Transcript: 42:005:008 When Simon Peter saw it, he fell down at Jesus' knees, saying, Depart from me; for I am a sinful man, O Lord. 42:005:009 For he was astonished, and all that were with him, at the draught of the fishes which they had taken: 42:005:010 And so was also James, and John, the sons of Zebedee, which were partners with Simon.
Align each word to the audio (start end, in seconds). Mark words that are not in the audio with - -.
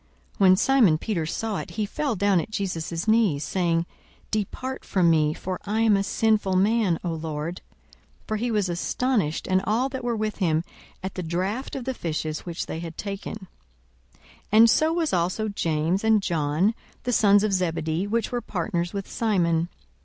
42:005:008 0.39 0.39
When 0.39 0.55
Simon 0.55 0.97
Peter 0.97 1.25
saw 1.27 1.57
it, 1.59 1.69
he 1.69 1.85
fell 1.85 2.15
down 2.15 2.41
at 2.41 2.49
Jesus' 2.49 3.07
knees, 3.07 3.43
saying, 3.43 3.85
Depart 4.31 4.83
from 4.83 5.11
me; 5.11 5.31
for 5.35 5.59
I 5.63 5.81
am 5.81 5.95
a 5.95 6.01
sinful 6.01 6.55
man, 6.55 6.99
O 7.03 7.09
Lord. 7.11 7.61
42:005:009 8.21 8.27
For 8.29 8.37
he 8.37 8.49
was 8.49 8.67
astonished, 8.67 9.47
and 9.47 9.61
all 9.67 9.89
that 9.89 10.03
were 10.03 10.15
with 10.15 10.37
him, 10.37 10.63
at 11.03 11.13
the 11.13 11.21
draught 11.21 11.75
of 11.75 11.85
the 11.85 11.93
fishes 11.93 12.39
which 12.47 12.65
they 12.65 12.79
had 12.79 12.97
taken: 12.97 13.45
42:005:010 14.11 14.19
And 14.53 14.69
so 14.71 14.91
was 14.91 15.13
also 15.13 15.49
James, 15.49 16.03
and 16.03 16.23
John, 16.23 16.73
the 17.03 17.13
sons 17.13 17.43
of 17.43 17.53
Zebedee, 17.53 18.07
which 18.07 18.31
were 18.31 18.41
partners 18.41 18.93
with 18.93 19.07
Simon. 19.07 19.69